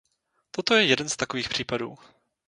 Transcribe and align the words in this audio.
Toto 0.51 0.75
je 0.75 0.85
jeden 0.85 1.09
z 1.09 1.15
takových 1.17 1.49
případů. 1.49 1.95